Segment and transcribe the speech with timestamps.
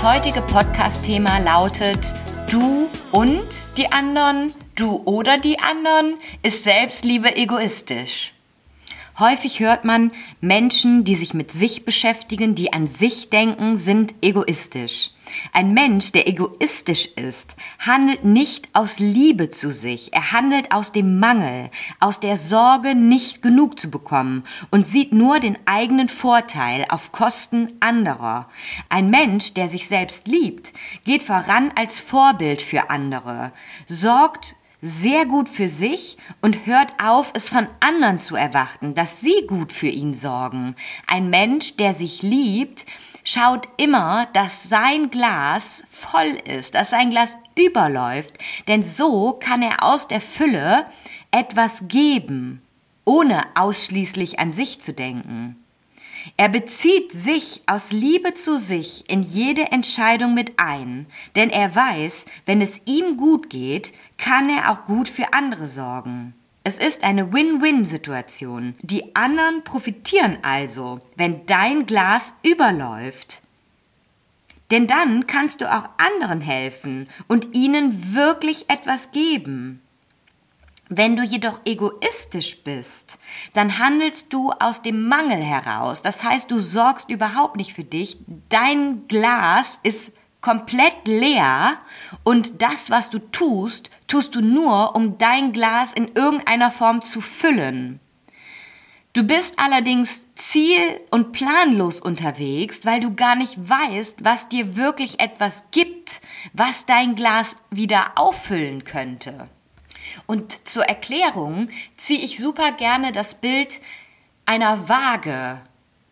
[0.00, 2.14] Das heutige Podcast-Thema lautet
[2.50, 3.42] Du und
[3.76, 8.32] die anderen, du oder die anderen, ist Selbstliebe egoistisch.
[9.18, 15.10] Häufig hört man, Menschen, die sich mit sich beschäftigen, die an sich denken, sind egoistisch.
[15.52, 21.18] Ein Mensch, der egoistisch ist, handelt nicht aus Liebe zu sich, er handelt aus dem
[21.18, 27.12] Mangel, aus der Sorge, nicht genug zu bekommen und sieht nur den eigenen Vorteil auf
[27.12, 28.48] Kosten anderer.
[28.88, 30.72] Ein Mensch, der sich selbst liebt,
[31.04, 33.52] geht voran als Vorbild für andere,
[33.86, 39.46] sorgt sehr gut für sich und hört auf, es von anderen zu erwarten, dass sie
[39.46, 40.74] gut für ihn sorgen.
[41.06, 42.86] Ein Mensch, der sich liebt,
[43.24, 49.82] schaut immer, dass sein Glas voll ist, dass sein Glas überläuft, denn so kann er
[49.82, 50.86] aus der Fülle
[51.30, 52.62] etwas geben,
[53.04, 55.56] ohne ausschließlich an sich zu denken.
[56.36, 62.26] Er bezieht sich aus Liebe zu sich in jede Entscheidung mit ein, denn er weiß,
[62.44, 66.34] wenn es ihm gut geht, kann er auch gut für andere sorgen.
[66.62, 68.74] Es ist eine Win-Win-Situation.
[68.82, 73.40] Die anderen profitieren also, wenn dein Glas überläuft.
[74.70, 79.80] Denn dann kannst du auch anderen helfen und ihnen wirklich etwas geben.
[80.90, 83.18] Wenn du jedoch egoistisch bist,
[83.54, 86.02] dann handelst du aus dem Mangel heraus.
[86.02, 88.18] Das heißt, du sorgst überhaupt nicht für dich.
[88.48, 91.78] Dein Glas ist komplett leer
[92.24, 97.20] und das, was du tust, tust du nur, um dein Glas in irgendeiner Form zu
[97.20, 98.00] füllen.
[99.12, 105.18] Du bist allerdings ziel- und planlos unterwegs, weil du gar nicht weißt, was dir wirklich
[105.20, 106.20] etwas gibt,
[106.52, 109.48] was dein Glas wieder auffüllen könnte.
[110.26, 113.80] Und zur Erklärung ziehe ich super gerne das Bild
[114.46, 115.60] einer Waage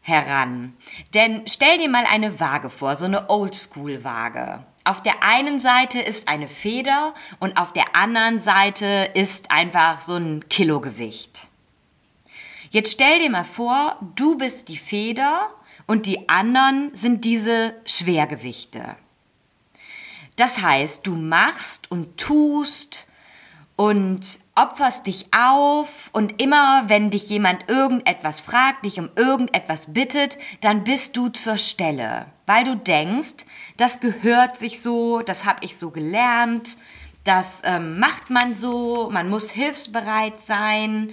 [0.00, 0.74] heran.
[1.14, 4.64] Denn stell dir mal eine Waage vor, so eine Oldschool-Waage.
[4.84, 10.16] Auf der einen Seite ist eine Feder und auf der anderen Seite ist einfach so
[10.16, 11.48] ein Kilogewicht.
[12.70, 15.50] Jetzt stell dir mal vor, du bist die Feder
[15.86, 18.96] und die anderen sind diese Schwergewichte.
[20.36, 23.06] Das heißt, du machst und tust
[23.76, 30.36] und opferst dich auf und immer, wenn dich jemand irgendetwas fragt, dich um irgendetwas bittet,
[30.60, 33.46] dann bist du zur Stelle, weil du denkst,
[33.78, 36.76] das gehört sich so, das habe ich so gelernt,
[37.24, 41.12] das ähm, macht man so, man muss hilfsbereit sein.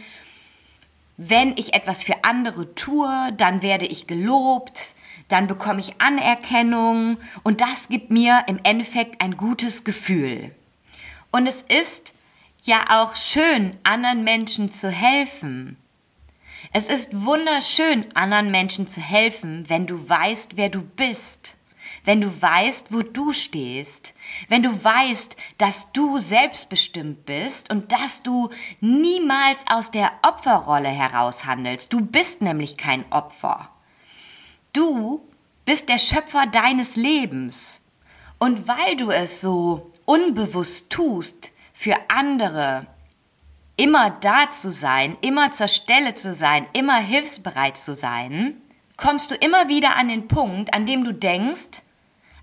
[1.15, 4.93] Wenn ich etwas für andere tue, dann werde ich gelobt,
[5.29, 10.51] dann bekomme ich Anerkennung und das gibt mir im Endeffekt ein gutes Gefühl.
[11.31, 12.13] Und es ist
[12.67, 15.77] ja auch schön, anderen Menschen zu helfen.
[16.73, 21.57] Es ist wunderschön, anderen Menschen zu helfen, wenn du weißt, wer du bist,
[22.03, 24.13] wenn du weißt, wo du stehst,
[24.49, 28.49] wenn du weißt, dass du selbstbestimmt bist und dass du
[28.81, 31.91] niemals aus der Opferrolle heraus handelst.
[31.93, 33.69] Du bist nämlich kein Opfer.
[34.73, 35.21] Du
[35.65, 37.81] bist der Schöpfer deines Lebens.
[38.39, 42.87] Und weil du es so unbewusst tust, für andere
[43.75, 48.59] immer da zu sein, immer zur Stelle zu sein, immer hilfsbereit zu sein,
[48.97, 51.83] kommst du immer wieder an den Punkt, an dem du denkst,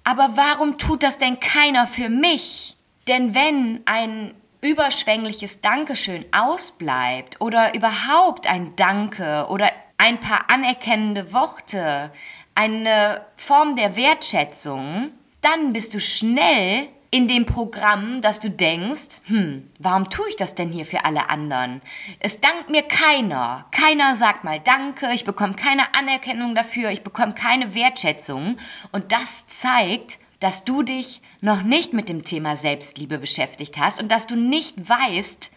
[0.05, 2.77] aber warum tut das denn keiner für mich?
[3.09, 12.13] Denn wenn ein überschwängliches Dankeschön ausbleibt oder überhaupt ein Danke oder ein paar anerkennende Worte,
[12.55, 15.11] eine Form der Wertschätzung,
[15.41, 20.57] dann bist du schnell in dem Programm, dass du denkst, hm, warum tue ich das
[20.57, 21.81] denn hier für alle anderen?
[22.19, 23.67] Es dankt mir keiner.
[23.71, 28.57] Keiner sagt mal Danke, ich bekomme keine Anerkennung dafür, ich bekomme keine Wertschätzung.
[28.91, 34.11] Und das zeigt, dass du dich noch nicht mit dem Thema Selbstliebe beschäftigt hast und
[34.11, 35.53] dass du nicht weißt,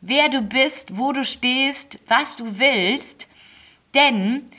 [0.00, 3.28] wer du bist, wo du stehst, was du willst.
[3.94, 4.50] Denn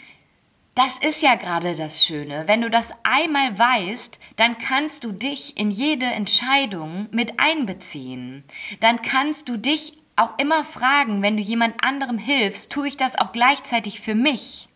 [0.79, 2.43] das ist ja gerade das Schöne.
[2.47, 8.45] Wenn du das einmal weißt, dann kannst du dich in jede Entscheidung mit einbeziehen.
[8.79, 13.17] Dann kannst du dich auch immer fragen, wenn du jemand anderem hilfst, tue ich das
[13.17, 14.68] auch gleichzeitig für mich?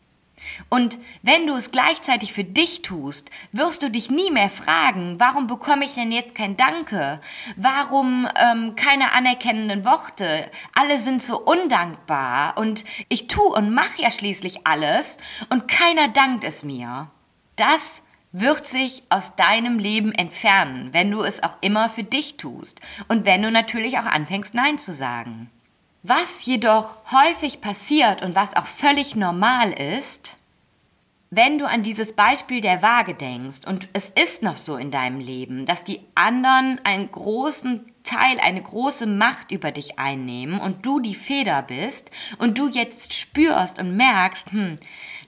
[0.69, 5.47] Und wenn du es gleichzeitig für dich tust, wirst du dich nie mehr fragen, warum
[5.47, 7.21] bekomme ich denn jetzt kein Danke?
[7.55, 10.49] Warum ähm, keine anerkennenden Worte?
[10.73, 15.17] Alle sind so undankbar und ich tu und mache ja schließlich alles
[15.49, 17.09] und keiner dankt es mir.
[17.55, 18.01] Das
[18.31, 23.25] wird sich aus deinem Leben entfernen, wenn du es auch immer für dich tust und
[23.25, 25.51] wenn du natürlich auch anfängst Nein zu sagen.
[26.05, 30.35] Was jedoch häufig passiert und was auch völlig normal ist,
[31.29, 35.19] wenn du an dieses Beispiel der Waage denkst und es ist noch so in deinem
[35.19, 40.99] Leben, dass die anderen einen großen Teil, eine große Macht über dich einnehmen und du
[40.99, 44.75] die Feder bist und du jetzt spürst und merkst, hm,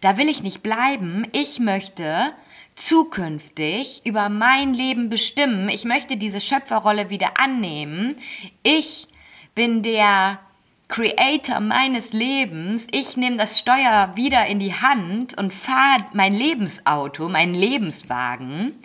[0.02, 2.34] da will ich nicht bleiben, ich möchte
[2.76, 8.18] zukünftig über mein Leben bestimmen, ich möchte diese Schöpferrolle wieder annehmen,
[8.62, 9.08] ich
[9.56, 10.40] bin der
[10.88, 17.28] Creator meines Lebens, ich nehme das Steuer wieder in die Hand und fahre mein Lebensauto,
[17.28, 18.80] meinen Lebenswagen,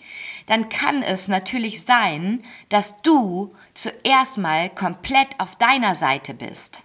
[0.46, 6.82] dann kann es natürlich sein, dass du zuerst mal komplett auf deiner Seite bist.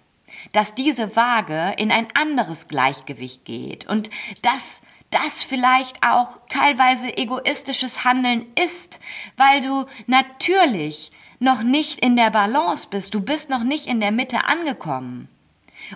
[0.51, 4.09] Dass diese Waage in ein anderes Gleichgewicht geht und
[4.41, 4.81] dass
[5.11, 8.99] das vielleicht auch teilweise egoistisches Handeln ist,
[9.37, 14.11] weil du natürlich noch nicht in der Balance bist, du bist noch nicht in der
[14.11, 15.27] Mitte angekommen.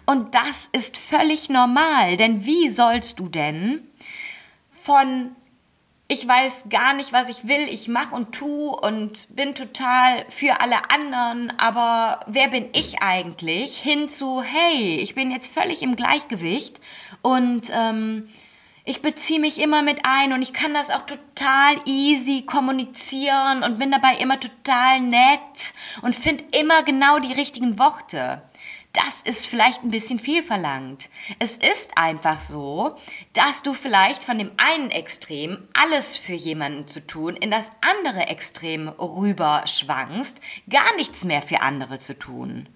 [0.05, 3.87] Und das ist völlig normal, denn wie sollst du denn
[4.83, 5.35] von
[6.11, 10.59] ich weiß gar nicht, was ich will, ich mache und tu und bin total für
[10.59, 13.77] alle anderen, aber wer bin ich eigentlich?
[13.77, 16.81] Hin zu, hey, ich bin jetzt völlig im Gleichgewicht
[17.21, 18.27] und ähm,
[18.89, 23.77] ich beziehe mich immer mit ein und ich kann das auch total easy kommunizieren und
[23.77, 28.41] bin dabei immer total nett und finde immer genau die richtigen Worte.
[28.93, 31.07] Das ist vielleicht ein bisschen viel verlangt.
[31.37, 32.97] Es ist einfach so,
[33.33, 38.21] dass du vielleicht von dem einen Extrem, alles für jemanden zu tun, in das andere
[38.21, 42.67] Extrem rüber schwankst, gar nichts mehr für andere zu tun.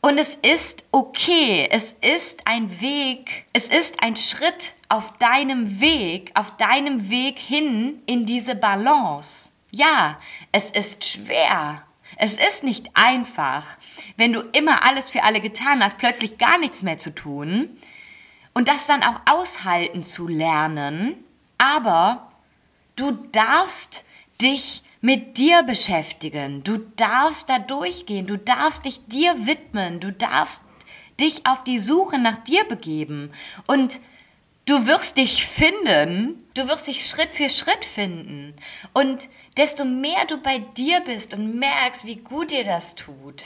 [0.00, 6.30] Und es ist okay, es ist ein Weg, es ist ein Schritt auf deinem Weg,
[6.34, 9.50] auf deinem Weg hin in diese Balance.
[9.72, 10.20] Ja,
[10.52, 11.82] es ist schwer.
[12.16, 13.66] Es ist nicht einfach,
[14.16, 17.76] wenn du immer alles für alle getan hast, plötzlich gar nichts mehr zu tun
[18.52, 21.16] und das dann auch aushalten zu lernen.
[21.58, 22.30] Aber
[22.94, 24.04] du darfst
[24.40, 26.62] dich mit dir beschäftigen.
[26.62, 28.28] Du darfst da durchgehen.
[28.28, 29.98] Du darfst dich dir widmen.
[29.98, 30.62] Du darfst
[31.18, 33.32] dich auf die Suche nach dir begeben.
[33.66, 33.98] Und
[34.66, 36.46] du wirst dich finden.
[36.54, 38.54] Du wirst dich Schritt für Schritt finden.
[38.92, 43.42] Und desto mehr du bei dir bist und merkst, wie gut dir das tut,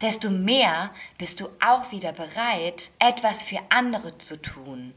[0.00, 4.94] desto mehr bist du auch wieder bereit, etwas für andere zu tun.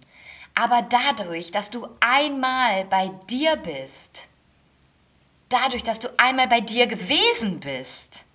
[0.54, 4.28] Aber dadurch, dass du einmal bei dir bist,
[5.50, 8.26] dadurch, dass du einmal bei dir gewesen bist,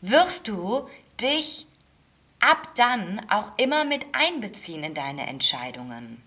[0.00, 0.88] wirst du
[1.20, 1.66] dich
[2.44, 6.22] ab dann auch immer mit einbeziehen in deine Entscheidungen.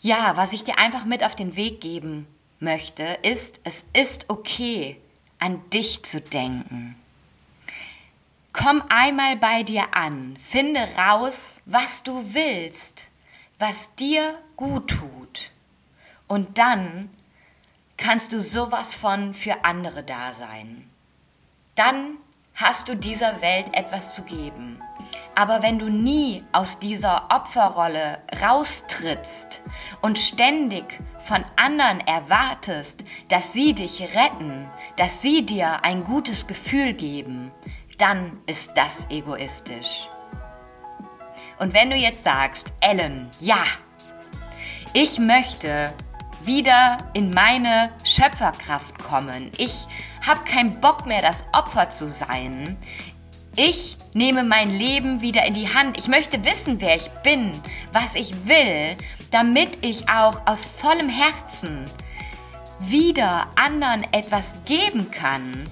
[0.00, 2.26] Ja, was ich dir einfach mit auf den Weg geben
[2.58, 5.00] möchte, ist, es ist okay,
[5.38, 6.96] an dich zu denken.
[8.52, 13.06] Komm einmal bei dir an, finde raus, was du willst,
[13.58, 15.50] was dir gut tut.
[16.26, 17.08] Und dann
[17.96, 20.90] kannst du sowas von für andere da sein.
[21.76, 22.18] Dann
[22.54, 24.80] hast du dieser Welt etwas zu geben.
[25.34, 29.62] Aber wenn du nie aus dieser Opferrolle raustrittst
[30.02, 36.92] und ständig von anderen erwartest, dass sie dich retten, dass sie dir ein gutes Gefühl
[36.92, 37.50] geben,
[37.98, 40.08] dann ist das egoistisch.
[41.58, 43.62] Und wenn du jetzt sagst, Ellen, ja,
[44.92, 45.92] ich möchte
[46.46, 49.50] wieder in meine Schöpferkraft kommen.
[49.58, 49.86] Ich
[50.26, 52.76] habe keinen Bock mehr, das Opfer zu sein.
[53.56, 55.98] Ich nehme mein Leben wieder in die Hand.
[55.98, 57.52] Ich möchte wissen, wer ich bin,
[57.92, 58.96] was ich will,
[59.30, 61.90] damit ich auch aus vollem Herzen
[62.80, 65.66] wieder anderen etwas geben kann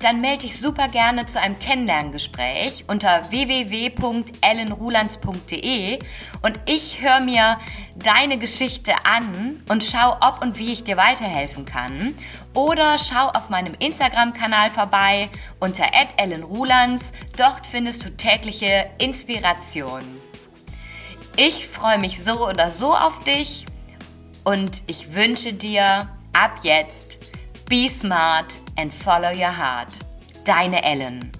[0.00, 5.98] dann melde dich super gerne zu einem Kennenlerngespräch unter www.ellenrulands.de
[6.42, 7.58] und ich höre mir
[7.96, 12.14] deine Geschichte an und schau, ob und wie ich dir weiterhelfen kann.
[12.54, 15.28] Oder schau auf meinem Instagram-Kanal vorbei
[15.60, 15.84] unter
[16.16, 17.12] ellenrulands.
[17.36, 20.00] Dort findest du tägliche Inspiration.
[21.36, 23.66] Ich freue mich so oder so auf dich
[24.44, 27.18] und ich wünsche dir ab jetzt
[27.68, 28.46] Be Smart
[28.80, 29.92] and follow your heart.
[30.44, 31.39] Deine Ellen.